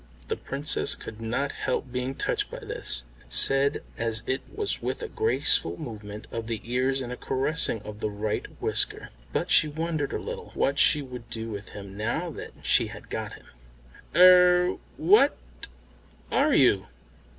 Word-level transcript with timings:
The 0.29 0.35
Princess 0.35 0.95
could 0.95 1.21
not 1.21 1.51
help 1.51 1.91
being 1.91 2.15
touched 2.15 2.49
by 2.49 2.57
this, 2.57 3.05
said 3.29 3.83
as 3.99 4.23
it 4.25 4.41
was 4.51 4.81
with 4.81 5.03
a 5.03 5.07
graceful 5.07 5.77
movement 5.77 6.25
of 6.31 6.47
the 6.47 6.59
ears 6.63 7.01
and 7.01 7.13
a 7.13 7.15
caressing 7.15 7.83
of 7.83 7.99
the 7.99 8.09
right 8.09 8.47
whisker, 8.59 9.09
but 9.31 9.51
she 9.51 9.67
wondered 9.67 10.11
a 10.13 10.17
little 10.17 10.49
what 10.55 10.79
she 10.79 11.03
would 11.03 11.29
do 11.29 11.51
with 11.51 11.69
him 11.77 11.95
now 11.95 12.31
that 12.31 12.53
she 12.63 12.87
had 12.87 13.11
got 13.11 13.33
him. 13.33 13.45
"Er 14.15 14.77
what 14.97 15.37
are 16.31 16.55
you?" 16.55 16.87